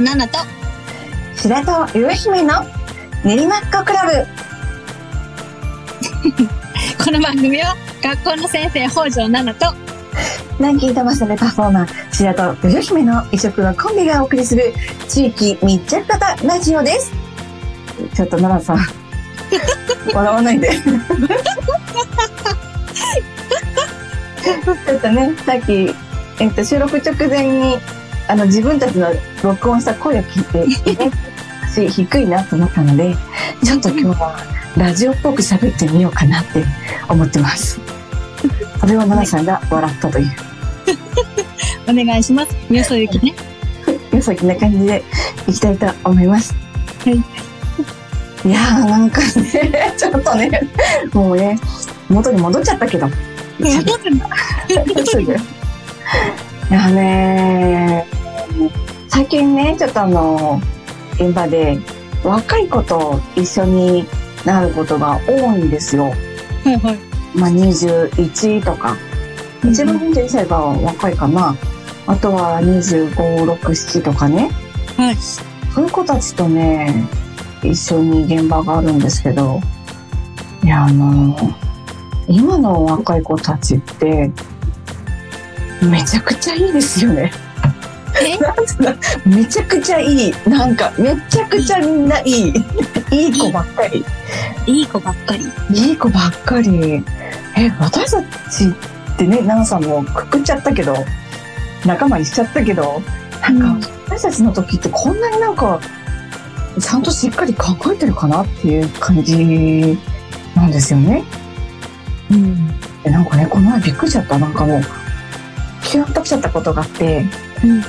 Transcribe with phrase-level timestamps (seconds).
[0.00, 0.38] 條奈々と
[1.36, 1.62] 白
[1.92, 2.54] 戸ゆうひめの
[3.22, 4.26] 練馬っ子クラブ。
[7.04, 9.74] この番組は学校の先生北条奈々と
[10.58, 14.72] 南京玉セレパフォーマー、白戸ゆうひめの異色のコンビがお送りする
[15.08, 17.12] 地域密着型ラジオです。
[18.14, 18.78] ちょっと奈々さん、
[20.16, 20.70] 笑わないで。
[24.64, 25.94] ちょっとね、さっき、
[26.38, 27.78] えっと、収録直前に、
[28.30, 29.08] あの、自分たちの
[29.42, 30.64] 録音した声を聞いて、
[31.04, 31.10] ね、
[31.68, 33.16] 私低いなと思ったので、
[33.64, 34.36] ちょっと今日は
[34.76, 36.64] ラジオっぽく喋ってみようかなって
[37.08, 37.80] 思ってます。
[38.78, 40.30] それを奈々さんが笑ったという、
[41.90, 42.56] お願いします。
[42.72, 43.34] よそ行きね。
[44.16, 45.02] よさきな感じで
[45.48, 46.54] いきたいと思います。
[47.04, 47.16] はい。
[47.16, 47.22] い
[48.52, 50.48] やーなんかね、ちょっとね、
[51.12, 51.58] もうね、
[52.08, 53.08] 元に戻っちゃったけど。
[53.08, 53.14] す
[55.20, 55.32] ぐ。
[55.32, 55.36] い
[56.72, 58.19] やね
[59.08, 60.60] 最近ね、ちょっとあの、
[61.14, 61.78] 現場で
[62.24, 64.04] 若い子と一緒に
[64.44, 66.04] なることが多いんですよ。
[66.04, 66.10] は
[66.66, 66.98] いはい。
[67.34, 68.96] まあ、21とか。
[69.64, 71.54] 一番21歳が若いかな。
[72.06, 74.50] あとは25、6、7とかね。
[74.96, 75.16] はい。
[75.16, 77.06] そういう子たちとね、
[77.62, 79.60] 一緒に現場があるんですけど、
[80.64, 81.36] いや、あの、
[82.26, 84.30] 今の若い子たちって、
[85.82, 87.32] めちゃくちゃいいですよね。
[89.26, 90.34] めちゃくちゃいい。
[90.46, 92.64] なんか、めちゃくちゃみんないい。
[93.10, 94.04] いい子ばっかり。
[94.66, 95.46] いい子ばっかり。
[95.70, 97.04] いい子ばっかり。
[97.56, 100.94] え、私たちってね、奈々さんもくくっちゃったけど、
[101.84, 103.02] 仲間にしちゃったけど、
[103.42, 105.80] なんか、私たちの時ってこんなになんか、
[106.80, 109.98] ちゃんとしっかり考えてるかなっていう感じ
[110.54, 111.24] なんですよね。
[112.30, 112.80] うん。
[113.02, 114.38] でなんかね、この前びっくりしちゃった。
[114.38, 114.82] なんかもう、
[115.82, 117.24] キュンときちゃったことがあって、
[117.64, 117.82] うん。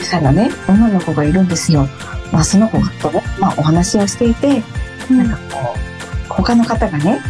[0.00, 1.88] 小さなね、女の子がいるんですよ。
[2.32, 4.62] まあ、その子とね、まあ、お話をしていて、
[5.10, 5.88] なんかこう、
[6.28, 7.20] 他の方がね、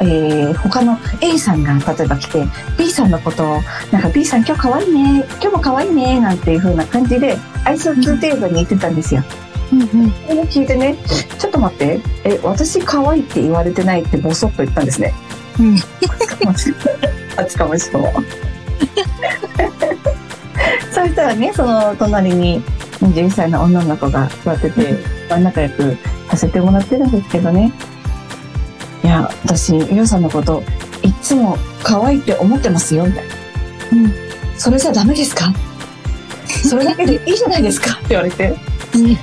[0.00, 2.44] えー、他の A さんが例えば来て、
[2.76, 3.60] B さんのことを、
[3.92, 9.22] なんか B さん今日可愛いね、今日も可愛いね、なんていう風な感じで、挨拶程度に言ってたんですよ。
[9.72, 10.12] うんうん。
[10.26, 10.96] それを聞いてね、
[11.38, 15.14] ちょっと待って、え、私可愛いって言われてないってボソッと言ったんですね。
[15.58, 15.76] うん。
[17.36, 18.12] あつかましくも。
[18.12, 19.47] そ
[21.08, 22.62] したらね、その隣に
[23.00, 24.94] 21歳の女の子が座ってて、
[25.28, 25.96] まあ仲良く
[26.30, 27.72] させてもらってるんですけどね。
[29.02, 30.62] いや、私、ゆうさんのこと、
[31.02, 33.34] いつも可愛いって思ってますよ、みたいな。
[33.92, 34.12] うん。
[34.56, 35.52] それじゃダメですか？
[36.68, 37.92] それだけでいいじゃないですか？
[37.92, 38.56] って言われて、
[38.94, 39.16] うん。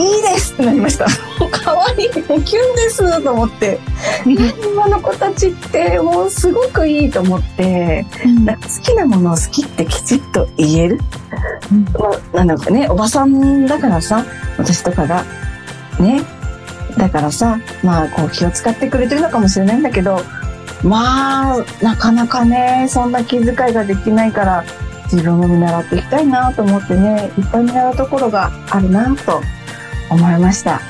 [0.00, 1.06] いいですってなりました。
[1.38, 3.78] もう可愛い、もうキュンですと思って。
[4.26, 8.06] 今の子たちってもうすごくいいと思って、
[8.44, 11.00] なんか好きなものを好きってきちっと言える。
[11.70, 14.24] うんまあ、なんだかね、おばさんだからさ、
[14.58, 15.24] 私とかが、
[15.98, 16.22] ね。
[16.96, 20.20] だからさ、まあ、こう気を使ってくれてるのかもしれないんだけど、
[20.82, 24.64] まあ、なかなかね、そんな気遣いができないから、
[25.12, 29.42] 自分も見習っていきたいなと思ってね、いっぱい見習うところがあるなと
[30.10, 30.80] 思いました。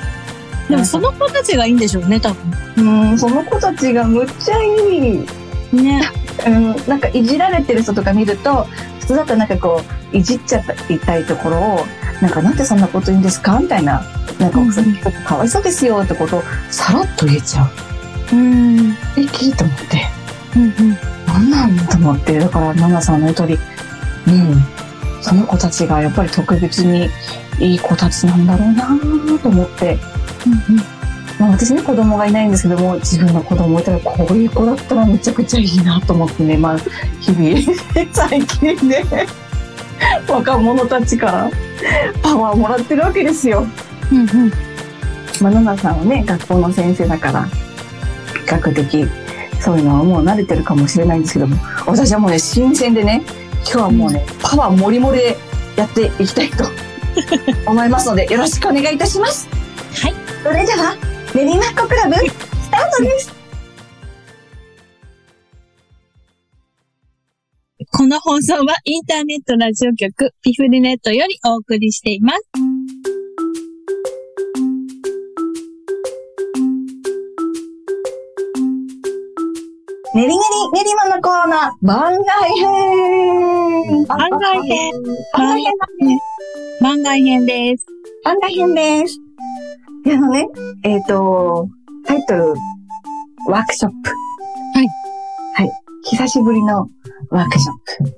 [0.68, 2.32] でもその子たちがいいんでしょうね、多
[2.76, 3.10] 分。
[3.10, 5.26] うん、その子たちがむっちゃいい。
[5.72, 6.02] ね。
[6.46, 8.64] うん、なんかいじられてる人とか見ると、
[9.00, 9.82] 普通だとなんかこ
[10.12, 11.86] う、いじっちゃいたいところを、
[12.22, 14.02] なんかなんでそんなこと言うんですかみたいな。
[14.38, 17.64] なんかうんうんその人かわいそうですよってことをさらっと言えちゃ
[18.32, 18.36] う。
[18.36, 18.78] うん。
[18.78, 20.06] うんえ、聞いと思って。
[20.56, 20.96] うん。
[21.26, 22.38] なんなんと思って。
[22.38, 23.58] だから、ナナさんの言う通り、
[24.28, 24.64] うん。
[25.20, 27.10] その子たちがやっぱり特別に
[27.60, 29.98] いい子たちなんだろうなと思って。
[30.68, 31.00] うん
[31.38, 36.78] まあ、私ね子供がいないんですけども自分の子供いたらこういう子だったらめちゃくちゃいいなと思ってねまあ
[37.18, 39.02] 日々最近ね
[40.28, 41.50] 若者たちから
[42.22, 43.66] パワーをもらってるわけですよ。
[44.12, 44.18] うん。
[44.18, 44.52] うん
[45.40, 47.50] まあ、ナナさんはね学校の先生だから比
[48.46, 49.08] 較的
[49.58, 51.56] そういうのはもう慣れてるかもしれないんですけども
[51.86, 53.22] 私はもうね新鮮でね
[53.64, 55.36] 今日はもうね、パワーもりもりで
[55.76, 56.64] やっていきたいと
[57.66, 59.48] 思いますのでよろしくお願いいたします。
[60.02, 60.14] はい。
[60.42, 60.96] それでは
[61.34, 63.40] 練馬っ子クラブスタートです。
[67.92, 73.19] この放送はインターネットラジオ局ピフリネットよりお送りしています。
[80.12, 80.34] 練り練
[80.74, 84.92] り練馬のコーナー番外編番外編
[85.32, 86.18] 番外編だね
[86.80, 87.86] 番外編です。
[88.24, 89.18] 番外編です。
[90.04, 90.48] であのね、
[90.82, 91.68] えっ、と、
[92.06, 92.54] タイトル、
[93.48, 94.10] ワークショップ。
[94.74, 94.88] はい。
[95.54, 95.70] はい。
[96.04, 96.88] 久しぶりの
[97.30, 97.74] ワークショッ
[98.04, 98.12] プ。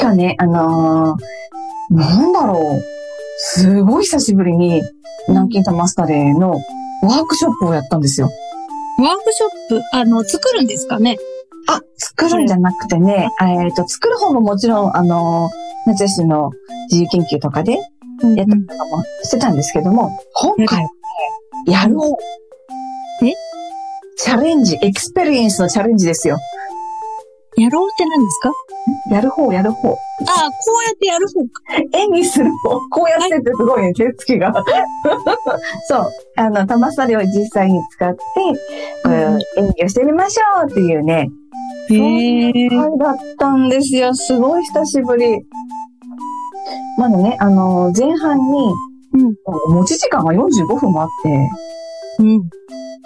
[0.00, 2.80] 今日ね、あのーなんだろう。
[3.38, 4.82] すごい久しぶりに、
[5.28, 6.52] 南京玉スタレーの
[7.02, 8.30] ワークショップをやったんですよ。
[8.98, 9.46] ワークショ
[9.76, 11.16] ップ、あの、作るんですかね？
[11.68, 15.50] あ、作るんじゃなくてね、えっ、と、作る方ももちろん、あの、
[15.86, 16.50] 夏休みの
[16.90, 17.78] 自由研究とかで
[18.22, 22.16] うんやったりとかもしてたんですけども、今回はね、やろ
[23.20, 23.24] う。
[23.24, 23.32] え？
[24.16, 26.38] チャレンジ、エクスペリエンスのチャレンジですよ。
[27.56, 28.50] やろうって何ですか？
[29.14, 29.88] やる方、やる方。
[29.90, 29.96] ああ、こ
[30.80, 31.98] うやってやる方か。
[31.98, 32.80] 演技する方。
[32.90, 34.52] こうやってってすごいね、手つきが。
[35.88, 36.10] そう。
[36.36, 38.18] あの、玉さりを実際に使って、
[39.04, 41.28] こううん演技をしてみましょうっていうね、
[41.90, 42.68] へえ。
[42.70, 44.14] 回だったんですよ。
[44.14, 45.38] すごい久しぶり。
[46.98, 48.72] まだね、あの、前半に、
[49.14, 49.34] うん
[49.68, 51.48] 持ち時間が45分もあって、
[52.18, 52.42] うん。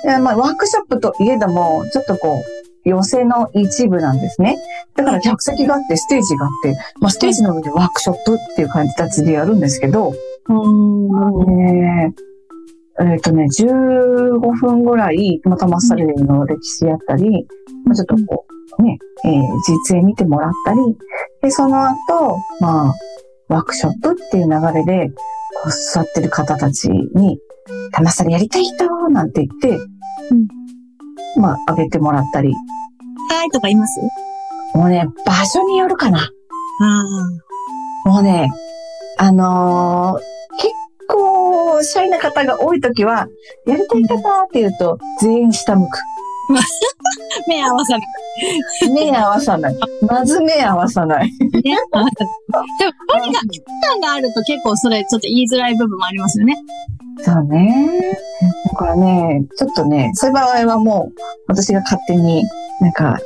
[0.04, 2.42] でまあ、ワークショップといえども、ちょっとこう、
[2.84, 4.56] 寄せの一部なんですね。
[4.96, 10.14] だから客席があって、ステージがあって、まあ、ステージの上でワークショップっていう感じたちでやるんですけど、
[10.48, 11.60] うん。
[11.68, 12.28] えー
[13.00, 17.46] えっ、とね、15分ぐらい、またマッサレーの歴史やったり、
[17.84, 18.44] まあ、ちょっとこ
[18.78, 19.32] う、ね、えー
[19.68, 20.78] 実演見てもらったり、
[21.40, 22.94] で、その後、まあ、
[23.48, 25.14] ワークショップっていう流れで、こ
[25.66, 27.38] う座ってる方たちに、
[27.92, 29.78] たまさりやりたい人なんて言って、
[31.38, 32.54] まあ、あげてもらったり、
[33.30, 34.00] はいとか言います？
[34.74, 36.18] もうね、場所によるかな。
[36.20, 38.50] あもうね、
[39.18, 40.22] あのー
[40.60, 40.72] 結
[41.08, 43.28] 構、シャイな方が多いときは、
[43.66, 45.98] やりたい方って言うと、全員下向く。
[46.56, 46.60] あ。
[47.46, 48.92] 目合わさない。
[48.92, 49.76] 目合わさない。
[50.06, 51.26] まず目合わさない。
[51.26, 51.76] ね。
[51.92, 56.56] 合わさないでも、とにかく、期間があると結構それちょっと言いづらい部分もありますよね。
[57.20, 58.16] そうね。
[58.70, 62.44] だからね、ちょっとね、そういう場合はもう、私が勝手に、
[62.80, 63.18] なんか、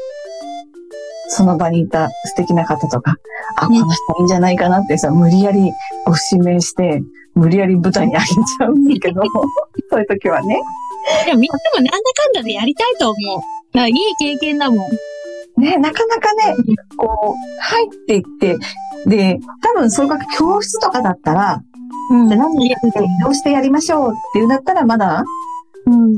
[1.29, 3.17] その場にいた素敵な方とか、
[3.57, 5.71] あ、こうんの人いいんじゃないかなってさ、無理やり
[6.07, 7.03] ご指名して、
[7.35, 9.23] 無理やり舞台に上げちゃうんだけど、
[9.91, 10.61] そういう時はね。
[11.27, 13.37] でもみんなもなんだかんだでやりたいと思う。
[13.37, 14.91] だからいい経験だもん。
[15.61, 16.57] ね、なかなかね、
[16.97, 18.57] こう、入っていって、
[19.07, 21.63] で、多分それが教室とかだったら、
[22.11, 25.25] うんで何やって移動してやりましょうっていうんだったらまだ、
[25.87, 26.15] うん。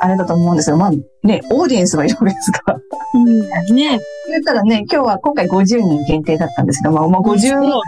[0.00, 0.76] あれだと思うんですよ。
[0.76, 0.90] まあ
[1.22, 2.80] ね、オーディエンスがいるわけですから。
[3.14, 3.40] うん。
[3.74, 4.00] ね。
[4.28, 7.80] 言ったらね、今日は今回50人限定だったんですけど、まあ、まあ、50人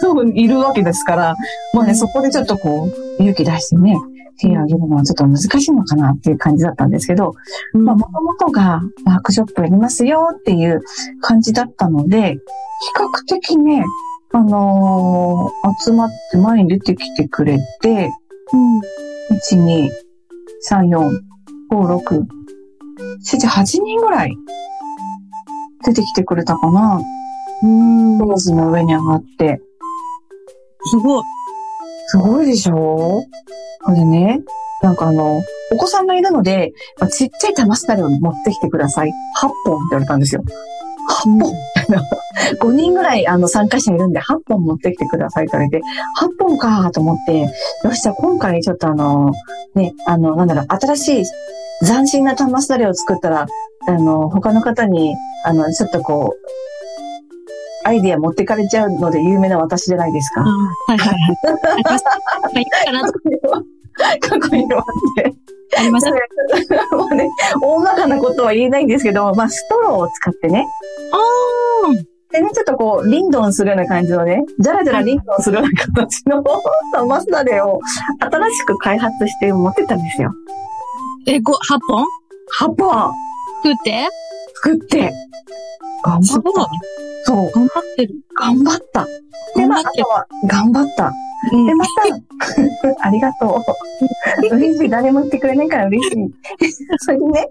[0.00, 1.36] そういるわけですから、
[1.72, 3.96] まあね、そこでちょっとこう、勇気出してね、
[4.38, 7.34] 手を挙げるのはちょっと難しいのかなっていう感じだったんですけど、
[7.74, 10.82] うんまあ、もともとがワークショップやりますよっていう
[11.20, 12.38] 感じだったので、比
[12.96, 13.84] 較的ね、
[14.32, 18.10] あのー集まって前に出てきてくれて、
[18.52, 18.80] うん。
[19.30, 19.88] 1、2、
[20.70, 21.20] 3、4、
[21.70, 22.26] 5、6、
[23.24, 24.36] 7、8人ぐらい
[25.84, 27.00] 出てきてくれたかな。
[27.62, 28.18] うん。
[28.18, 29.60] ージの上に上がって。
[30.90, 31.22] すごい。
[32.08, 33.22] すごいでしょ？
[33.84, 34.40] これね、
[34.82, 35.42] なんかあの、
[35.72, 39.08] お子さんがいるので、まあちっちゃい玉すだれを持ってきてください。
[39.40, 40.42] 8本って言われたんですよ。
[41.26, 41.52] 8本。
[42.60, 45.84] 5人ぐらいあの参加者いるんで8本持ってきてくださいって言われて、
[46.20, 49.30] 8本かと思って、よし、じゃあ今回ちょっとあの、
[49.74, 51.24] ね、あの、なんだろう、新しい
[51.86, 53.46] 斬新な玉すだれを作ったら、
[53.86, 55.14] あの、他の方に、
[55.44, 56.38] あの、ちょっとこう、
[57.84, 60.40] アイディア持ってかれちゃうので有名な私じゃないですか。
[60.42, 60.48] は
[60.94, 61.18] いはいはい。
[61.72, 62.04] あります。
[62.42, 63.18] まあ、いいかなと
[64.20, 64.84] 過去にはっ
[65.16, 65.34] て。
[65.78, 66.06] あります。
[66.92, 67.28] もうね、
[67.60, 70.66] 大まかなことは言えないんですけど、まあ、ストローを使ってね。
[71.12, 71.18] あ
[72.32, 76.42] でね、ちょっとこう、リンドンするような感じのね、じゃらじゃらリンドンするような形の
[76.92, 77.80] 玉すだれを
[78.18, 80.32] 新しく開発して持ってったんですよ。
[81.26, 81.56] ーえ、ご、8
[81.88, 82.04] 本
[82.60, 83.12] ？8本
[83.62, 84.08] 作って？
[84.64, 85.12] 作って、
[86.02, 86.42] 頑張っ。
[86.42, 86.50] た。
[87.24, 88.14] そう、頑張ってる。
[88.34, 89.06] 頑張った。
[89.56, 91.12] で、まあ、頑張ってるあとは、頑張った。
[91.52, 91.90] うんで、また、
[93.06, 93.62] ありがと
[94.48, 94.48] う。
[94.56, 94.88] 嬉しい。
[94.88, 96.34] 誰も言ってくれないから嬉しい。
[97.00, 97.48] それでね、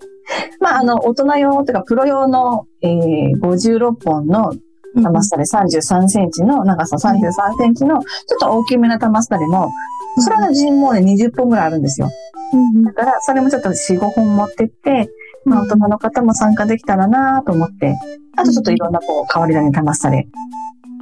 [0.60, 4.51] まあ、あの、大人用とか、プロ用の、えー、56本の
[5.00, 9.70] 玉すだれ33センチの、長さ33センチの、ちょっと大きめな玉すだれも、
[10.17, 12.10] それの人もね、20本ぐらいあるんですよ。
[12.53, 15.10] うんだから、それもちょっと4、5本持ってって、
[15.46, 17.96] まあ、大人の方も参加できたらなと思って、
[18.36, 20.28] あとちょっといろんなこう、変わり種玉すだれ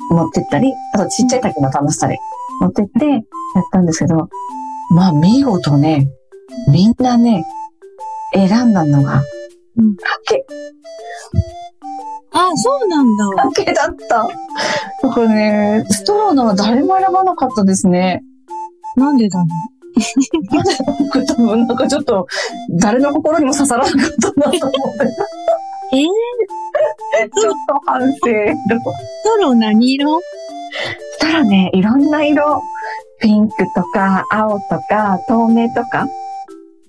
[0.10, 2.20] 持ってったり、あとちっちゃい竹の玉すだれ
[2.60, 3.22] 持ってって、やっ
[3.72, 4.30] たんですけど、
[4.94, 6.10] まあ、見事ね、
[6.70, 7.46] みんなね、
[8.34, 9.22] 選んだのが、
[9.78, 9.96] うん
[10.26, 10.46] 竹。
[12.34, 13.26] あ、そうなんだ。
[13.54, 14.28] 竹だった。
[15.08, 18.24] だからね、ストローのは誰も選ばなかったですね。
[18.96, 19.71] なんでだろ僕多分
[21.38, 22.28] なんかちょっと、
[22.80, 25.08] 誰の心にも刺さらなかったなと思って。
[25.94, 28.18] えー、ちょっと反省。
[28.18, 28.24] ス
[29.24, 30.20] トロ何色？
[30.20, 32.62] したらね、いろんな色。
[33.20, 36.08] ピンクとか、青とか、透明とか？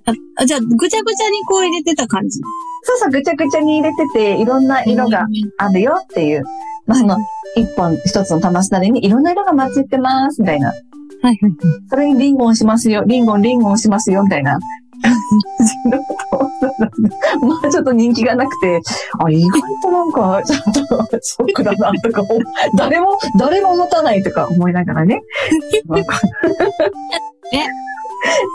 [0.05, 2.41] ああじゃあ、ぐちゃぐちゃにこう入れてた感じ。
[2.85, 5.27] そうそう、ぐちゃぐちゃに入れてて、いろんな色が
[5.59, 6.45] あるよっていう。
[6.87, 7.19] まあ、その、
[7.57, 10.73] 一本、一つの玉すだれにいろんな色が混じってます、みたいな。
[11.23, 11.57] はいはいはい。
[11.89, 14.59] それにリンゴンしますよ、リンゴン、リンゴンしますよ、みたいな。
[17.43, 18.81] まあちょっと人気がなくて、
[19.19, 20.61] あ、意外となんか、ちょっ
[21.09, 22.23] とショックだなとか
[22.77, 25.21] 誰も、誰も持たないとか思いながらね。
[27.53, 27.69] ね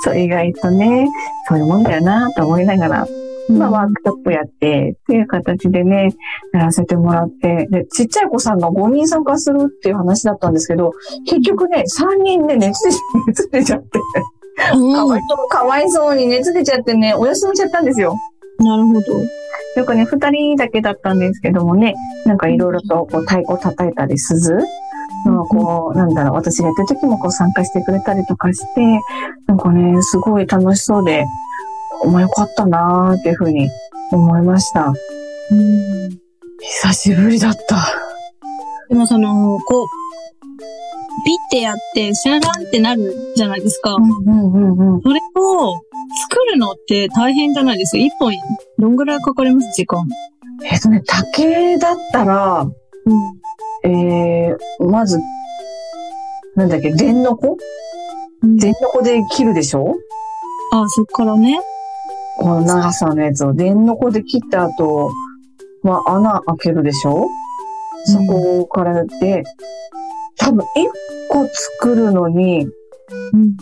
[0.04, 1.08] そう、意外とね、
[1.48, 3.08] そういうもんだよなと思いながら、
[3.50, 6.10] まあワークショップやって、っていう形でね、
[6.54, 10.92] やらせてもらって、で、ちっちゃい子さんが5人参加するっていう話だったんですけど、
[11.26, 12.96] 結局ね、3人で熱出
[13.28, 14.00] 熱出ちゃって、
[14.58, 18.16] かうんわいそう、かわいそうに熱出ちゃってね、お休みしちゃったんですよ。
[18.60, 19.02] なるほど。
[19.78, 21.94] よくね、二人だけだったんですけどもね、
[22.26, 24.58] なんかいろいろとこう太鼓叩いたり、鈴
[25.26, 28.82] のこう、なんだろう、私がやってる時もこう参加してくれたりとかして、
[29.48, 31.26] なんかね、すごい楽しそうで、
[32.06, 33.70] まあよかったなーっていうふうに
[34.12, 34.94] 思いました。
[35.52, 36.10] うん
[36.60, 37.60] 久しぶりだった。
[38.90, 39.88] でもその、こう、
[41.26, 43.94] ピッてやって、シャランってなるじゃないですか。
[43.94, 45.02] うんうんうんうん。
[45.02, 45.74] それを
[46.30, 47.98] 作るのって大変じゃないですか。
[47.98, 48.34] 一本、
[48.80, 49.72] どんぐらいかかります？
[49.76, 50.08] 時間。
[50.64, 53.90] えっとね、竹だったら、うん。
[53.90, 55.20] えー、まず、
[56.56, 57.58] なんだっけ、電の子？
[58.42, 59.96] 電の子で切るでしょ？
[60.74, 61.60] あ、そっからね。
[62.40, 65.12] この長さのやつを電の子で切った後、
[65.84, 67.28] まあ、穴開けるでしょ？
[68.06, 69.44] そこからで、
[70.38, 70.88] 多分一
[71.30, 71.46] 個
[71.82, 72.66] 作るのに、
[73.34, 73.58] うん。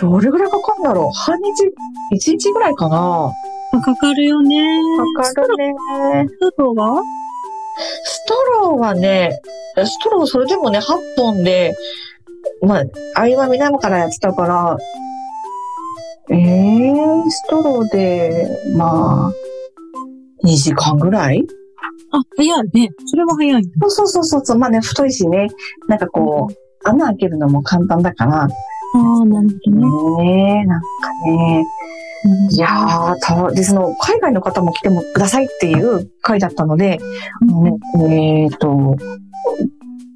[0.00, 1.10] どれぐらいかかるんだろう？
[1.12, 1.70] 半日、
[2.12, 3.30] 一日ぐらいかな？
[3.74, 4.78] あかかるよね。
[5.16, 5.74] かかるね。
[6.28, 7.02] ストローは？
[8.04, 8.34] スト
[8.68, 9.40] ローはね、
[9.76, 10.82] ストローそれでもね、8
[11.16, 11.74] 本で、
[12.62, 14.76] まあ、合間見ながらやってたから、
[16.30, 19.32] えー、ストローで、まあ、
[20.46, 21.44] 2時間ぐらい？
[22.12, 22.88] あ、早いね。
[23.06, 23.62] それは早い。
[23.88, 24.58] そうそうそうそう。
[24.58, 25.48] まあね、太いしね。
[25.88, 28.42] なんかこう、穴開けるのも簡単だから。
[28.44, 28.48] あ
[28.94, 30.24] あ、なるほどね。
[30.24, 30.86] ねえ、なんか
[31.26, 31.64] ね。
[32.50, 37.00] いやー、たで、その、海外の方も来てもくださいっていう回だったので、
[37.40, 38.96] うんね、えっ、と、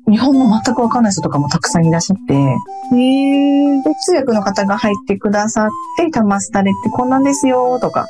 [0.09, 3.83] 日本語全くわかんない人とかもたくさんいらっしゃって、へえ。
[3.83, 8.07] で、通訳の方が入ってくださって、タマスタレってこんなんですよ、とか、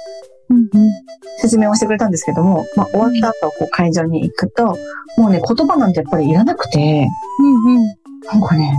[0.51, 0.91] うんうん。
[1.39, 4.77] 説明をしてくれたんですけども、まあ、終わった後、こう、会場に行くと、
[5.17, 7.09] もうね、言葉なんてやっぱりいらなくて、
[7.41, 7.87] うんうん。
[8.27, 8.77] なんかね、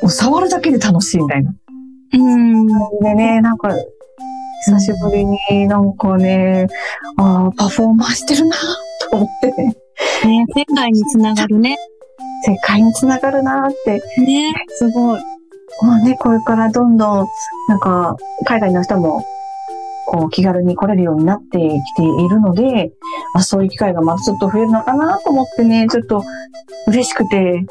[0.00, 1.54] もう触るだけで楽しいみたいな。
[2.14, 2.66] うん。
[3.00, 3.70] でね、なんか、
[4.64, 6.68] 久しぶりになんかね、
[7.16, 8.56] ああ、パフォーマンスしてるな
[9.10, 9.76] と思ってね、
[10.26, 11.76] ね、世界につながるね。
[12.44, 14.02] 世界につながるなって。
[14.20, 15.20] ね、すごい。
[15.82, 17.26] まあね、これからどんどん、
[17.68, 19.24] なんか、海外の人も、
[20.06, 21.60] こう、気軽に来れるようになってき
[21.96, 22.92] ているので、
[23.34, 26.22] まあそういう機会がまたちょっと増えるのかなと思ってね、ちょっと
[26.88, 27.64] 嬉しくて、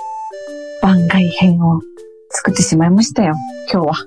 [0.81, 1.79] 番外編を
[2.31, 3.35] 作ってしまいましたよ、
[3.71, 3.93] 今日は。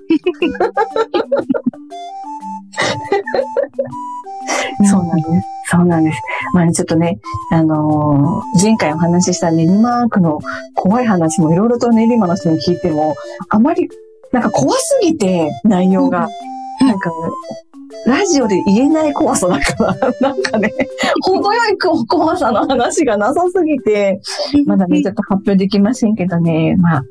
[4.84, 5.30] そうなんです。
[5.70, 6.18] そうなんです。
[6.52, 7.18] まあね、ちょっとね、
[7.50, 10.40] あのー前回お話しした練馬区の
[10.74, 13.14] 怖い話もいろいろと練馬の人に聞いても、
[13.48, 13.88] あまり、
[14.32, 16.24] なんか怖すぎて、内容が。
[16.26, 17.10] うんなんか、
[18.06, 20.70] ラジオで言えない怖さだから、 なんかね、
[21.22, 24.20] 程よい怖さの話がなさすぎて、
[24.66, 27.04] まだね、ちょっと発表できませんけどね、まあ、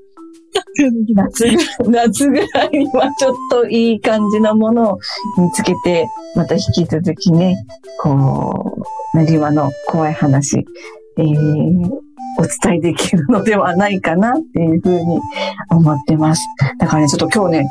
[1.16, 1.46] 夏
[1.84, 5.00] ぐ、夏ぐらいにはちょっといい感じのものを
[5.38, 7.56] 見つけて、また引き続きね、
[8.02, 8.78] こ
[9.14, 10.66] う、練馬の怖い話、
[11.18, 11.92] えー、
[12.40, 15.20] お伝えできるのではないかなっていうふうに
[15.70, 16.42] 思ってます。
[16.80, 17.70] だからね、ちょっと今日ね、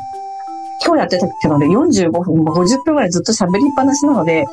[0.85, 4.45] 今日やってたので45分、50分ぐらいずっと喋りっぱなしなので、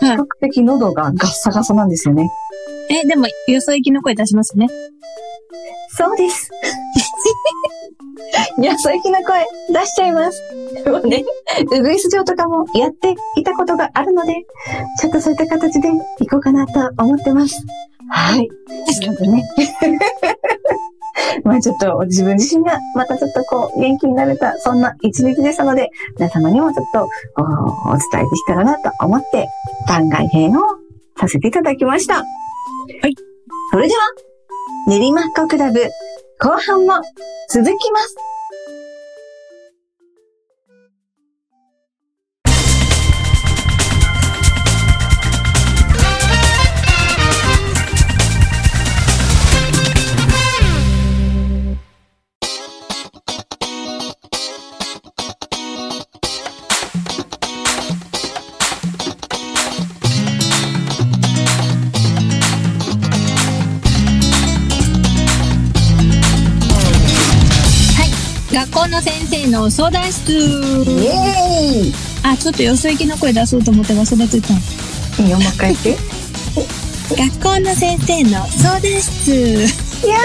[0.00, 2.30] 比はい較的喉がガッサガサなんですよね。
[2.88, 4.68] え、でも、よそ行きの声出しますね。
[5.96, 6.50] そうです。
[8.58, 10.42] いや、そういう気な声出しちゃいます。
[10.84, 11.24] でもね、
[11.72, 14.34] ウグイス嬢とかもやっていたことがあるので、
[15.00, 15.88] ちょっとそういった形で
[16.20, 17.64] いこうかなと思ってます。
[18.08, 18.48] はい。
[19.00, 19.44] なのでね。
[21.44, 27.08] まあちょっと自分自身がまたちょっとこう元気になれた、そんな一日でしたので、皆様にもちょっと
[27.42, 29.46] おお伝えできたらなと思って
[29.88, 30.62] 番外編を
[31.18, 32.16] させていただきました。
[32.16, 33.14] はい。
[33.72, 34.00] それでは、
[34.88, 35.80] 練馬っ子クラブ
[36.38, 36.94] 後半も
[37.50, 38.35] 続きます。
[68.56, 70.32] 学校の先生の相談室。
[70.32, 74.54] イエーイあ、ちょっとよそ行きの声出そうと思って忘れてた。
[75.22, 75.98] いいよ、もう一回言って。
[77.22, 79.30] 学校の先生の相談室。
[80.08, 80.16] や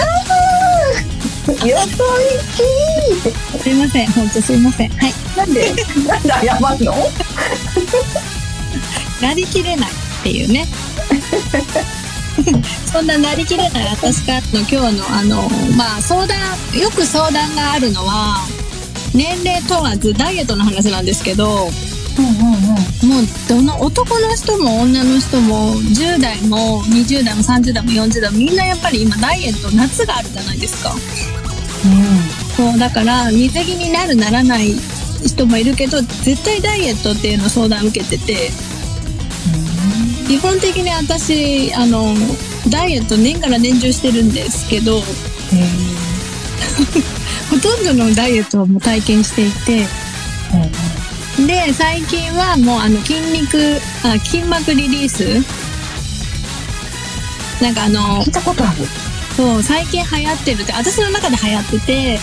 [1.46, 4.90] ーよそ行きすいません、本当すいません。
[4.92, 5.14] はい。
[5.36, 5.74] なんで、
[6.08, 6.96] なんで謝んの？
[9.28, 10.70] なりきれないっていうね。
[12.92, 16.38] そんななりきれない私からの今日のあの、まあ相談、
[16.80, 18.38] よく相談があるのは、
[19.14, 21.70] 年齢問わずダイエットの話なんですけど、
[22.18, 23.10] うんうんうん。
[23.10, 30.94] もうどの男の人も女の人も10代も20代も30代も40代もみんなやっぱり今ダイエット夏があるじゃないですか。
[31.86, 34.76] うんそうだから水着になるならない
[35.26, 38.52] 人もいるけど絶対ダイエットっていうの相談受けてて
[40.32, 42.16] 基本的に私あの
[42.70, 45.02] ダイエット年から年中してるんですけど
[47.52, 49.86] ほとんどのダイエットをもう体験していて
[51.46, 55.44] で最近はもうあの筋肉あ筋膜リリース。
[57.62, 58.88] なんかあの聞いたことある。
[59.36, 62.22] そう最近流行ってるって私の中で流行ってて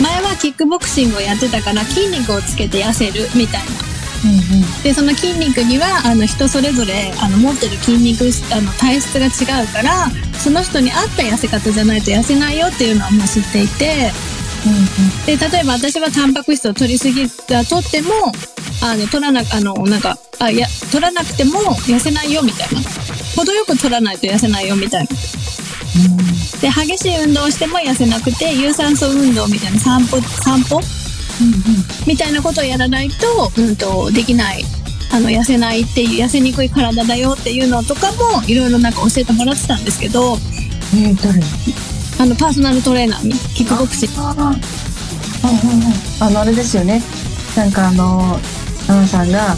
[0.00, 3.85] 前はキックボクシングをやってたから筋肉をつけて痩せるみたいな
[4.82, 10.08] でその筋肉にはあの人それぞれあの持ってる筋肉あの体質が違うから
[10.38, 14.12] その人に合った痩せ方じゃないと痩せないよっていうのはもう知っていて
[15.26, 18.10] で例えば私はタンパク質を取りすぎた取っても
[18.82, 22.80] あの取らなあのなんかあいや取らなくても痩せないよみたいな。
[23.36, 25.08] 程よく取らないと痩せないよみたいな。
[26.60, 30.80] で激しい運動をしても痩せなくて有酸素運動みたいな散歩散歩
[32.06, 34.64] みたいなことをやらないと,、うん、とできない。
[35.12, 40.36] あの痩せないっていう痩せにくい体だよっていうのとかもいろいろなんか教えてもらってたんですけど
[40.92, 41.40] えー、どれ
[42.18, 44.20] あのパーソナルトレーナーにキックボクシング。
[46.20, 47.02] あの、あれですよね。
[47.56, 48.38] なんかあの、
[48.88, 49.54] ナナさんが、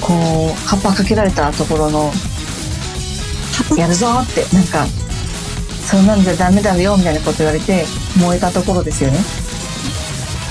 [0.00, 2.12] こう、葉っぱかけられたところの、
[3.76, 4.86] やるぞって、なんか、
[5.84, 7.84] そんなんじゃダメだよ、みたいなこと言われて、
[8.16, 9.18] 燃えたところですよね。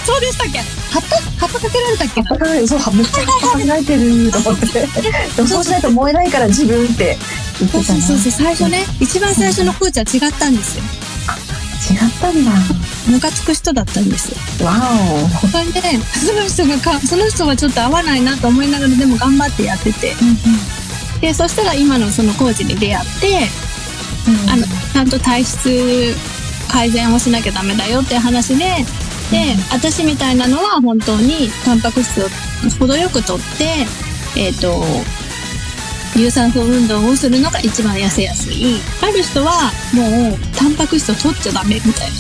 [0.06, 0.60] そうでしたっけ？
[0.60, 2.22] 葉っぱ葉っぱかけられたっけ？
[2.22, 4.68] 葉っぱかけそう、めっちゃ葉っぱかけられてると思って。
[5.36, 7.18] でもそうしないと燃えないから自分って
[7.60, 8.02] 言ってたな。
[8.02, 10.84] そうそうそう最初ね一番最初のコーチは違ったんですよ
[11.92, 12.52] 違ったんだ。
[13.10, 14.74] ムカつく人だったんですよわ
[15.44, 15.48] お。
[15.48, 20.14] それでその人がかその人はちょっと合わないなと思いながらでも頑張ってやってて
[21.20, 23.48] でそしたら今のそのコーチに出会って
[24.50, 26.16] あのちゃんと体質
[26.70, 28.66] 改善をしなきゃダメだよっていう話で
[29.32, 32.28] で私みたいなのは本当にタンパク質を
[32.80, 33.86] 程よくとって
[34.38, 34.84] えっ、と
[36.16, 38.80] 有酸素運動をするのが一番痩せやすい。
[39.02, 42.14] ある人はもうタンパク質を取っちゃダメみたいな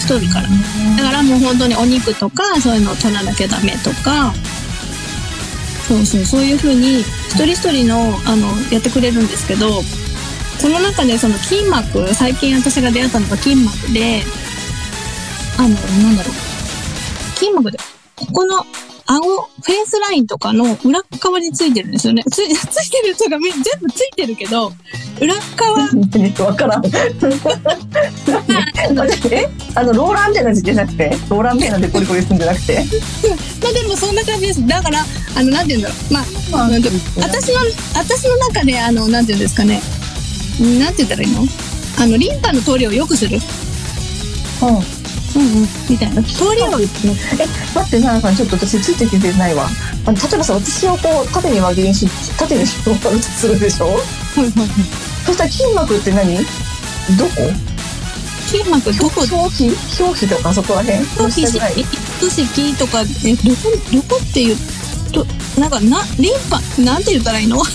[0.00, 0.48] 太るから
[0.96, 4.32] だからもう本当にお肉とかそういうのを取らなきゃダメとか。
[5.88, 9.82] そうそうそういう風に一人一人のあのやってくれるんですけど
[10.58, 14.22] その中でその筋膜最近私が出会ったのが筋膜で
[15.62, 16.34] あのなんだろう。
[17.38, 17.78] 筋膜で。
[18.16, 18.64] ここの
[19.06, 22.24] 顎フェイスラインとかの裏側についてるんですよね。
[22.32, 24.72] つい ついてるとかみ全部ついてるけど
[25.20, 25.78] 裏側。
[26.46, 26.82] わからん。
[29.30, 29.48] え？
[29.74, 31.16] あの、ローラーみたいなやつじゃなくて？
[31.28, 32.84] ローラーみたいなでコリコリするんじゃなくて？
[33.62, 34.66] まあでもそんな感じです。
[34.66, 36.68] だからあのなんて言うんだろうまあまあ
[37.16, 37.60] 私の
[37.94, 39.80] 私の中であのなんて言うんですかね。
[40.80, 41.46] なんて言ったらいいの？
[41.98, 43.38] あのリンパの通りを良くする。
[44.62, 45.01] うん。
[45.46, 46.22] うみたいな。
[46.22, 49.68] 通りをえ、待って、奈々さん、ちょっと私ついてきてないわ。
[50.06, 52.06] あの例えばさ、私をこう、縦に輪切りにし、
[52.38, 53.98] 縦に広がるとするでしょ？
[55.24, 56.36] そしたら筋膜って何？
[56.36, 56.42] ど
[57.26, 57.50] こ？
[58.46, 59.20] 筋膜どこ？
[59.30, 60.00] 表皮？
[60.00, 60.98] 表皮とかそこら辺？
[61.18, 63.56] 表皮下ぐらい糸敷とかえどこ
[63.92, 64.56] どこっていう
[65.12, 65.24] と
[65.58, 67.58] なんかなリンパなんて言ったらいいの？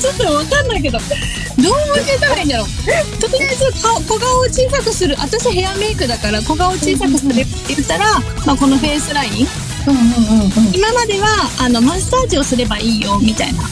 [0.00, 0.98] ちょっとわかんないけど。
[0.98, 3.20] どう教えたらいいんだろう？
[3.20, 5.16] とりあえず顔小顔を小さくする。
[5.18, 9.48] 私ヘアメイクだから小顔を小さくするって言ったら、まあ、このフェイスライン
[9.86, 10.74] うんうんうんうん。
[10.74, 13.62] 今まではあのマッサージをすればいいよみたいな。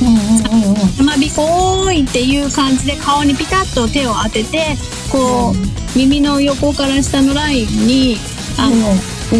[0.00, 0.94] うんうんうんうん。
[0.98, 4.76] 山びこ多いっていう感じで顔にピタッと手を当てて
[5.10, 8.18] こう耳の横から下のラインに
[8.56, 8.76] あの、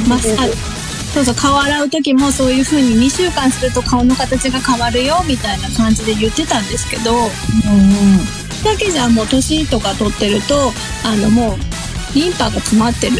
[0.08, 0.56] マッサージ
[1.14, 7.26] そうそう顔洗う時もそういう風に2週間すると顔の形が変わるよみたいな感じで言ってたんですけどうんう
[8.18, 8.18] ん。
[8.64, 10.72] だけじゃもう年とか取ってると
[11.04, 11.56] あのもう
[12.14, 13.16] リンパが詰まってる。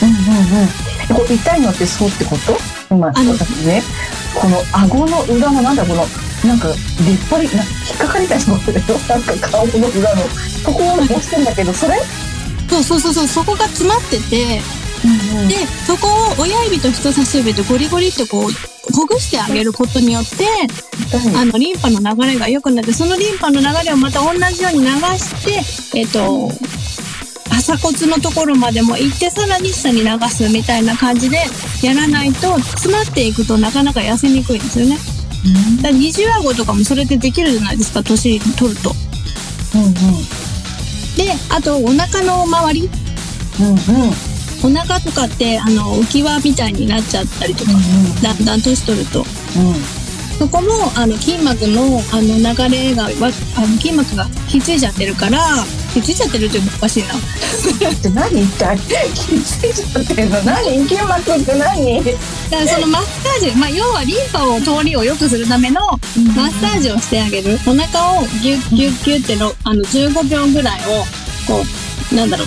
[0.00, 0.16] うんうん
[0.62, 0.68] うん。
[1.14, 2.56] こう痛いのってそうってこと？
[2.90, 3.82] 今、私ね、
[4.34, 6.06] この顎の裏のなんだこの、
[6.44, 10.22] なんか出っ張り、な引っかかりたいところでしょなんか顔の裏の、
[10.64, 11.98] ここを押してんだけど、それ？
[12.68, 14.60] そうそうそうそう、そこが詰まってて、
[15.04, 15.54] うんうんで、
[15.86, 20.46] そこを親指と人差し指でゴリゴリってこう、ほぐしてあげることによって、
[21.36, 26.50] あの、リンパの流れが良くなって、そのリンパの流れをまた同じように流して、えっ、と、
[27.50, 31.38] 朝骨のところまでも行って、さらに下に流すみたいな感じで
[31.82, 34.98] やらないと、詰まっていくとなかなか痩せにくいんですよね。
[35.82, 38.94] だ二重顎とかもそれでできるじゃないですか、年取ると。
[39.74, 39.92] うんうん
[41.16, 42.90] で、あと、お腹の周り。
[43.60, 43.76] うんうん
[44.62, 47.70] お腹とかって、あの、浮き輪みたいになっちゃったりとか、
[48.22, 49.24] だんだん年取ると。
[50.38, 53.10] そこも、あの、筋膜の、あの、流れが、わ
[53.56, 55.40] あの、筋膜がひっついちゃってるから、
[55.92, 57.14] ひっついちゃってるっていうのおかしいな。
[57.14, 58.78] って何一体？
[59.14, 60.40] 気づいちゃってんの？
[60.42, 60.88] 何？
[60.88, 62.04] 筋膜って何？
[62.04, 65.80] だからそのマッサージ、まあ、要はリンパを通りを良くするための
[66.36, 67.58] マッサージをしてあげる。
[67.66, 71.04] お腹をギュッギュッギュッっての、あの、15秒ぐらいを、
[71.48, 71.64] こ
[72.12, 72.46] う、なんだろう、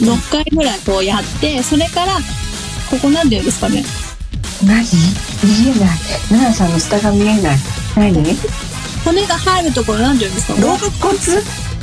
[0.00, 2.18] 6回ぐらいこうやって、それから、
[2.90, 3.84] ここなんて言うんですかね。
[4.64, 4.84] 何？
[5.44, 5.98] 見えない。
[6.28, 7.58] 奈々さんの下が見えない。
[7.96, 8.36] 何？
[9.04, 10.54] 骨が入るところなんて言うんですか？
[10.54, 11.16] 肋骨？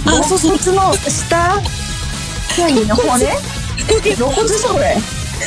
[0.06, 0.52] あそうそう。
[0.58, 1.62] 肋骨の下？
[2.58, 2.86] 何？
[2.88, 3.26] の骨？
[3.26, 4.48] 肋骨？
[4.48, 4.98] でしょこれ。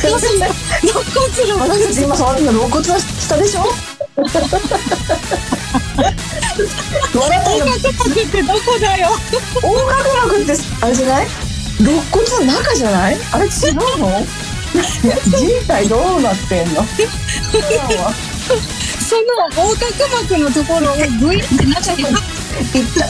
[0.03, 0.21] 肋骨
[1.49, 1.59] の。
[1.59, 3.61] 私たち今触るの肋骨の下でしょ？
[4.17, 4.31] 笑
[7.39, 7.67] ったよ？
[7.67, 9.11] 横隔膜ってどこだよ？
[9.63, 9.97] 横隔
[10.29, 10.53] 膜って
[10.83, 11.27] あれじゃない？
[11.81, 13.17] 肋骨の中じゃない？
[13.33, 14.27] あれ違うの？
[14.77, 16.83] 人体どうなってんの？
[19.07, 19.23] その
[19.65, 19.87] 横隔
[20.23, 22.15] 膜のところをグイって中に、いっ
[22.99, 23.07] た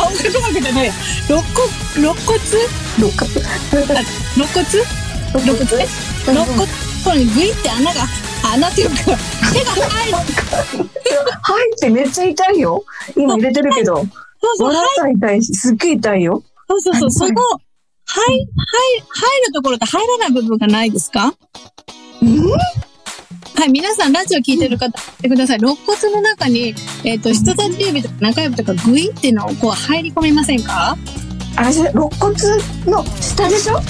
[0.00, 0.86] あ、横隔膜じゃない。
[0.86, 0.92] や。
[1.28, 2.38] 肋骨、肋骨
[2.98, 3.30] 肋骨
[4.36, 4.64] 肋骨
[5.34, 5.86] 肋骨ね
[6.26, 6.66] 肋骨
[7.04, 8.00] これにグイって穴が、
[8.52, 8.94] 穴っていうか、
[9.52, 10.16] 手が入る。
[11.42, 12.84] 入ってめっちゃ痛いよ。
[13.16, 13.96] 今入れてるけど。
[13.96, 16.42] そうそう、笑ったら痛いしすっげえ痛いよ。
[16.68, 17.32] そうそうそう、その、
[18.12, 18.46] 入、入、
[19.08, 21.32] 入るところと入らない部分がないですか？
[23.56, 25.58] はい、皆さん、ラジオ聞いてる方、言ってください。
[25.58, 30.96] 肋骨の中に、えっ、と、人差し指とか中指とかグイっていうのをこう入り込みませんか？
[31.56, 32.34] あれじゃ肋骨
[32.86, 33.80] の下でしょ？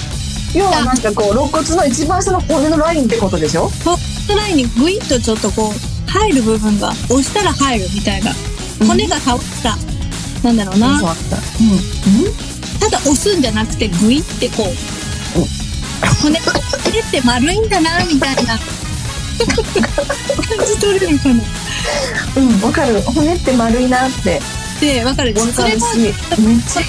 [0.53, 3.69] 要はなんかこう肋骨の一番下の骨のラインってことでしょ？
[3.83, 8.33] トップラインにグイッとちょっとこう、入る部分が、押したら入るみたいな。
[8.85, 9.77] 骨が倒った。
[10.43, 10.99] なんだろうな。
[10.99, 11.11] そうん
[12.79, 14.65] ただ押すんじゃなくて、グイってこう、
[16.21, 16.59] 骨、骨
[16.99, 18.57] って丸いんだな、みたいな。
[18.57, 18.59] 感
[20.65, 21.35] じ取れるかな。
[21.35, 21.37] う
[22.41, 24.39] んうんわかる骨って丸いなって
[24.79, 25.33] で、わかる。
[25.33, 26.13] わそれがかるし、めっ
[26.65, 26.81] ちゃ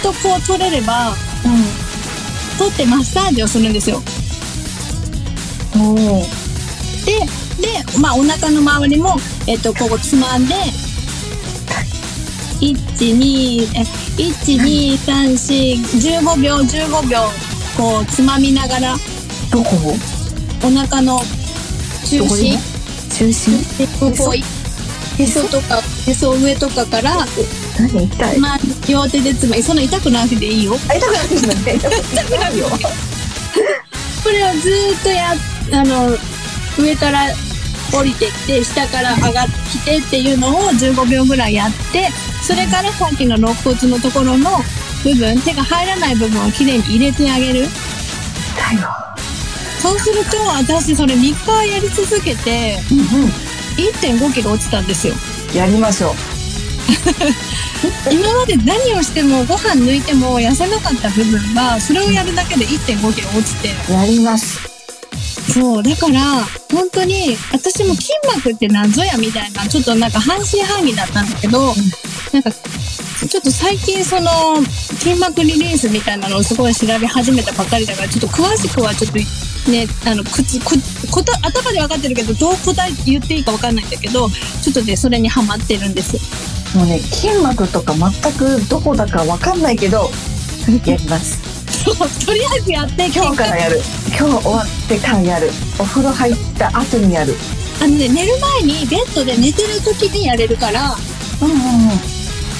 [0.00, 1.14] とこう取れれば、う
[2.58, 3.98] 取ってマッサージをするんですよ。
[3.98, 4.02] ん
[5.78, 6.00] おー
[7.04, 7.18] で、
[7.60, 10.54] で、まあお腹の周りも、えっと、ここつまんで、
[12.60, 12.74] 1、
[13.16, 13.80] 2、え、
[14.22, 17.20] 1、2、3、4、15秒、15秒、
[17.76, 18.96] こう、つまみながら、
[19.50, 19.96] どこ
[20.62, 21.20] お腹の
[22.04, 22.58] 中心、
[23.10, 23.54] 中心？
[25.18, 25.42] へそ？
[25.48, 27.24] とか、へそ上とかから、
[27.78, 28.04] 何？
[28.04, 28.38] 痛い。
[28.38, 30.74] まあ、両手でつまみ、そんな痛くなくていいよ。
[30.88, 31.88] あ痛くなってるのね痛
[32.24, 32.66] くないよ。
[34.22, 35.34] これをずーっとや、
[35.72, 36.16] あの、
[36.78, 37.26] 上から
[37.92, 42.08] 降りてきて、下から上がってきてっていうのを15秒ぐらいやって、
[42.42, 44.58] それからさっきの肋骨のところの
[45.02, 47.66] 部分、手が入らない部分をきれいに入れてあげる。
[49.80, 53.30] そうすると、私それ3日やり続けて、うんうん。
[53.76, 55.14] 1.5キロ落ちたんですよ。
[55.54, 56.14] やりましょう。
[58.12, 64.69] 今まで何をしてもご飯抜いても痩せなかった部分が、それをやるだけで1.5キロ落ちて、やります
[65.52, 66.20] そう、だから、
[66.72, 71.74] 本当に、私も筋膜って謎やみたいな、ちょっとなんか半信半疑だったんだけど、
[72.32, 74.30] なんか、ちょっと最近その、
[74.98, 80.76] 筋膜リリースみたいなのをすごい調べ始めたばっかりだから、ちょっと詳しくはちょっとね、あの、口、こ、
[81.10, 84.28] こと、頭で分かってるけど、どう答え言っていいか分かんないんだけど、
[84.62, 86.50] ちょっとね、それにハマってるんです。
[86.74, 90.10] もうね筋膜とか全くどこだかわかんないけど
[90.86, 93.80] やりますとりあえずやって、今日からやる。
[94.08, 95.50] 今日終わってからやる。
[95.78, 97.34] お風呂入った後にやる。
[97.82, 100.94] あのね、寝る前にベッドで寝てる時にやれるから、
[101.40, 101.60] うんうんうん。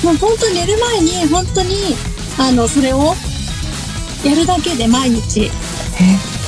[0.02, 1.94] もう本当に寝る前に本当に
[2.38, 3.14] あのそれを
[4.24, 5.42] やるだけで毎日。
[5.42, 5.50] え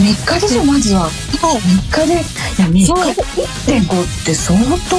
[0.02, 1.10] 3日でしょまずは。
[1.38, 2.14] そう3日で？
[2.14, 2.22] いや
[2.66, 3.04] 3日そう。
[3.66, 4.58] で1.5って相
[4.88, 4.96] 当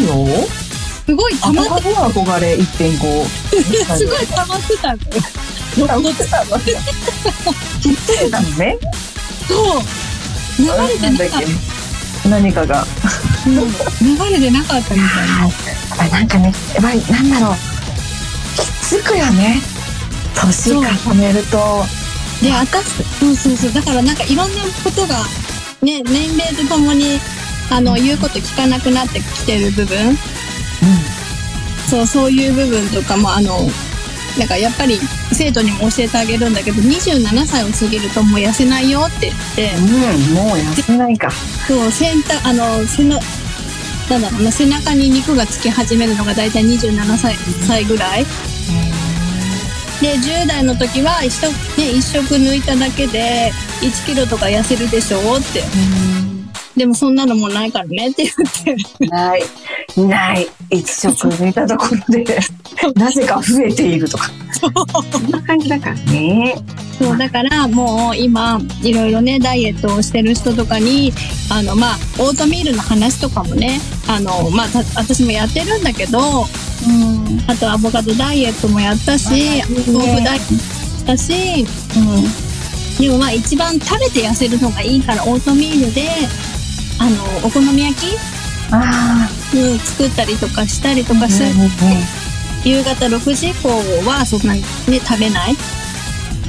[0.00, 0.46] よ。
[1.06, 3.24] すごい溜まって憧憧れ1.5
[3.96, 5.22] すごい溜まってたんだよ
[5.76, 8.78] 溜まってたの切ってたのね。
[9.48, 9.82] そう。
[10.58, 15.28] 流れてなかっけ何かがた、うん流れてなかったみたい。
[15.28, 15.48] な
[15.98, 17.56] あなんかねやっぱりなんだろう
[18.56, 19.60] きつくよね
[20.34, 21.84] 年重ねると
[22.42, 23.72] で、私、そうそうそう。
[23.72, 24.34] だからなんかい。
[24.34, 25.24] ろんなことが、
[25.82, 27.18] ね、年齢とともに、
[27.70, 30.18] あの、言うこと聞かなくなってきてる部分。
[31.88, 32.48] そう、そうい。
[32.48, 33.58] う部分とかも、あの、
[34.38, 34.98] なんかやっぱり
[35.32, 41.30] 生徒にも教えてあげるんだけど、27歳を過ぎるともう痩せないよって言って、うん、もう痩せないか。
[41.66, 43.18] そう、先端、あの、背の、
[44.10, 47.34] なんだろうな、背中に肉がつき始めるのが大体27歳
[47.66, 48.26] 歳ぐらい。
[50.02, 55.22] で、10代の時は一食、ね、一食抜いただけで1キロとか痩せるでしょっ
[55.52, 55.62] て。
[56.76, 59.06] でもそんなのもないからねって言って。
[59.06, 59.42] ない、
[60.02, 60.46] ない。
[60.70, 62.38] 一食抜いたところで、
[62.96, 64.30] なぜか増えているとか。
[64.52, 64.68] そ
[65.18, 66.54] んな感じだからね。
[66.98, 71.12] そう、だからもう今、いろいろね、ダイエットをしてる人とかに、
[71.50, 76.46] あの、まあ、オートミールの話とかもね、あの、まあ、た私もやってるんだけど、
[76.86, 77.44] うん。
[77.46, 81.66] あとアボカドダイエットもやったし、豆腐ダイエットしたし、
[82.98, 86.08] でもまあ一番食べて痩せるのがいいからオートミールで、
[86.98, 88.06] あの、お好み焼き？
[88.70, 91.20] あうん作ったりとかしたりとあ。
[91.20, 91.50] かする。
[91.50, 91.68] うんうん
[92.64, 93.68] 夕方6時以降
[94.04, 95.56] はそんなにね、食べない。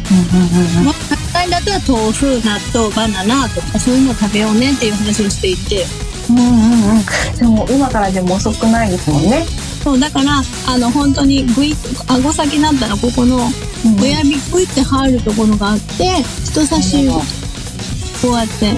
[0.09, 0.93] うんもう
[1.33, 5.85] 簡単だったら豆腐、納豆、バナナとかそういうの食べようねっていう話をしていて。
[6.29, 7.05] うんうんうん。
[7.37, 9.45] でも今からでも遅くないですもんね。
[9.83, 11.75] そう、だから、あの、本当にグイ
[12.07, 13.49] 顎先だったらここの
[14.01, 17.21] 親指グイって入るところがあって、人差し指を
[18.21, 18.73] こうやって、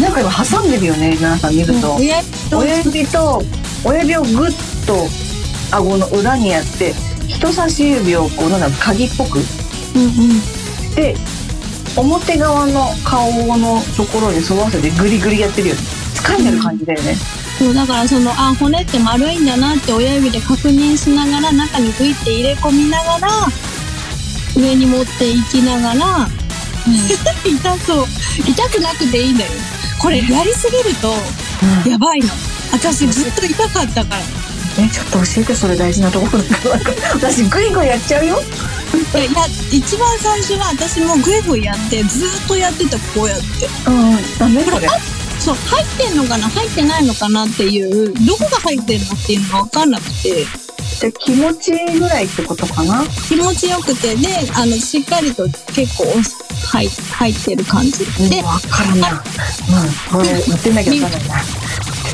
[0.00, 1.96] なんか今挟んでるよね、皆さん見ると。
[1.96, 3.42] 親指と
[3.84, 5.08] 親指をグッと
[5.74, 6.92] 顎の裏にやって
[7.28, 9.38] 人差し指をこうなんだろう鍵っぽく
[9.94, 10.94] うんうん。
[10.94, 11.14] で
[11.96, 15.80] 表側の顔のところに沿わせてグリグリやってるよね
[16.20, 17.14] 掴んでる感じだよね、
[17.58, 23.28] そう、だからその、あ、骨って丸いんだなって親指で確認しながら、中にグイって入れ込みながら、
[24.56, 26.28] 上に持っていきながら、
[27.44, 28.06] 痛そう。
[28.46, 29.50] 痛くなくていいんだよ。
[29.98, 31.14] これ、やりすぎると、
[31.88, 32.28] やばいの。
[32.72, 34.22] 私ずっと痛かったから。
[34.78, 36.38] えちょっと教えてそれ大事なところ
[37.12, 38.38] 私グイグイやっちゃうよ。
[38.38, 43.44] いや、一番最初は私もグイグイやって、ずっとやってた、こうやって。
[43.86, 44.88] うんダメそれ？
[45.40, 46.48] そう、入ってんのかな？
[46.48, 50.46] 入ってないのかなっていう、どこが入ってんのっていうのがわかんなくて、
[51.00, 53.04] で気持ちいいぐらいってことかな？
[53.28, 56.04] 気持ちよくて、で、あの、しっかりと結構
[56.68, 58.06] 入入ってる感じ。
[58.30, 59.22] で、わからんなうん
[60.18, 61.42] これ言ってなきゃわかんないな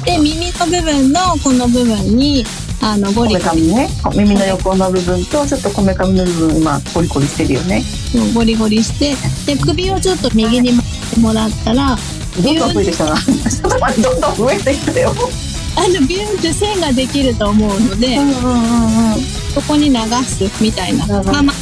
[0.06, 2.44] で、耳の部分のこの部分に、
[2.80, 7.82] あの、ゴリゴリ、ね耳の横の部分とちょっとこめかみの部分今コリコリしてるよね
[8.32, 9.16] ゴリゴリして、
[9.52, 11.96] で、首をちょっと右に回ってもらったら、
[12.40, 13.16] どんどん増えてきたな。
[13.16, 15.14] ちょっと待って、 どんどん増えてきたよ。
[15.74, 19.26] あの、ビューンって線ができると思うので、んうんうんうん。
[19.54, 21.06] そこに流すみたいな。
[21.06, 21.56] まあまあ、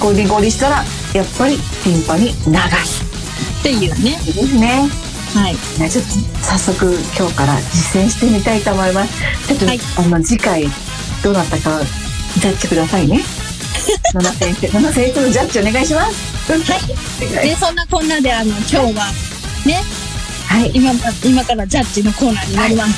[0.00, 2.34] ゴリゴリしたら、やっぱりティンパに流
[3.62, 4.18] ていうね。
[4.20, 4.32] す。
[4.34, 4.88] ですね。
[5.34, 5.80] はい。
[5.80, 6.10] ねちょっと
[6.44, 9.46] 早速今日から実践してみたいと思います。
[9.46, 10.64] ちょっと、はいあの次回
[11.22, 11.80] どうなったか
[12.40, 13.20] ジャッジくださいね。
[14.14, 16.52] 七先生、七先生のジャッジお願いします。
[16.52, 16.58] は
[17.42, 17.48] い。
[17.48, 19.12] で、そんなこんなで、あの、今日は、
[19.64, 19.82] ね、
[20.46, 20.70] はい。
[20.74, 20.92] 今、
[21.24, 22.94] 今からジャッジのコーナーになります。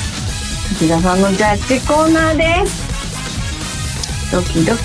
[0.79, 2.83] 滝田さんのジャッジコーナーです。
[4.31, 4.83] ドキドキ。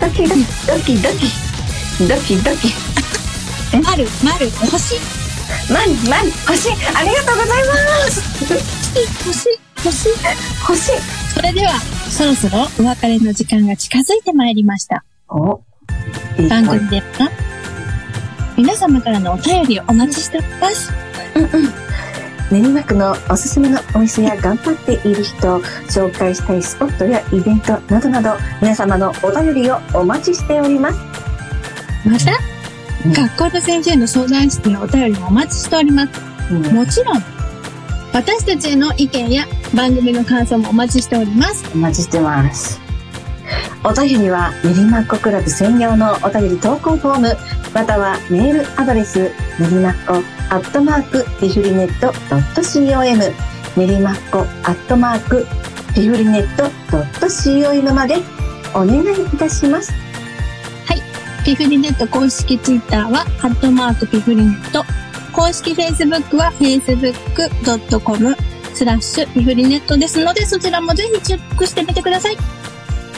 [0.00, 1.44] ドキドキ、ドキドキ。
[2.06, 2.74] ドキドキ。
[3.82, 5.00] 丸、丸、星、
[5.72, 7.74] マン、マン、星、ありがとうございま
[8.10, 8.20] す。
[9.24, 9.48] 星、
[9.82, 10.08] 星。
[10.66, 10.90] 星。
[11.34, 15.04] それでは、そろそろお別れの時間が近づいてまいりました。
[15.28, 15.62] お、
[16.50, 17.30] 番声組では、
[18.56, 20.92] 皆様からのお便りをお待ちしております。
[22.50, 30.98] 練馬区のおすすめのお店や頑張っている人、紹介したいスポットやイベントなどなど、皆様のお便りをお待ちしております。
[32.04, 32.53] また、
[33.06, 36.20] うん学校の先生の相談室のお便りもお待ちしております。
[36.50, 37.22] うんもちろん、
[38.12, 41.64] 私たちへの意見や番組の感想もお待ちしております。
[41.74, 42.80] お待ちしてます。
[43.84, 47.36] お便りは練馬っ子クラブ専用のお便り投稿フォーム、
[47.74, 50.14] またはメールアドレス、練馬っ子
[50.48, 53.32] アットマークピフリネット .com、
[53.76, 55.46] 練馬っ子アットマーク
[55.94, 56.70] ピフリネット
[57.20, 58.16] .com まで
[58.74, 60.03] お願いいたします。
[61.44, 64.82] ピフリネット公式ツイッターは、ハットマークピフリネット。
[65.32, 68.36] 公式フェイスブックは facebook.com
[68.72, 72.36] スラッシュピフリネットですので、そちらもぜひチェックしてみてください。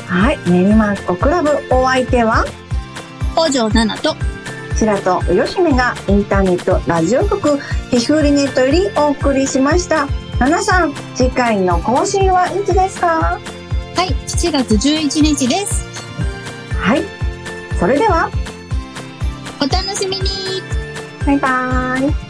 [0.06, 2.44] はい、練馬っ子クラブお相手は、
[3.34, 4.16] 北条奈々と、
[4.76, 7.60] 白とよしめがインターネットラジオ局
[7.90, 10.08] ピフリネットよりお送りしました。
[10.40, 13.06] ナナさん、次回の更新はいつですか？
[13.06, 13.40] は
[14.04, 15.86] い、7月11日です。
[16.78, 17.15] はい。
[17.78, 18.30] それでは、
[19.60, 20.62] お楽しみに
[21.26, 22.25] バイバーイ。